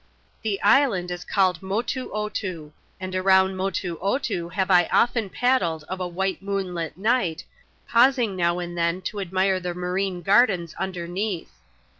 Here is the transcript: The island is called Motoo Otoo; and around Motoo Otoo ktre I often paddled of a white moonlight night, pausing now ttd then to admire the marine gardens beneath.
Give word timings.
The 0.41 0.59
island 0.63 1.11
is 1.11 1.23
called 1.23 1.61
Motoo 1.61 2.09
Otoo; 2.11 2.71
and 2.99 3.13
around 3.13 3.55
Motoo 3.55 3.99
Otoo 4.01 4.49
ktre 4.51 4.67
I 4.71 4.87
often 4.91 5.29
paddled 5.29 5.83
of 5.83 5.99
a 5.99 6.07
white 6.07 6.41
moonlight 6.41 6.97
night, 6.97 7.43
pausing 7.87 8.35
now 8.35 8.55
ttd 8.55 8.73
then 8.73 9.01
to 9.03 9.19
admire 9.19 9.59
the 9.59 9.75
marine 9.75 10.23
gardens 10.23 10.73
beneath. 10.79 11.51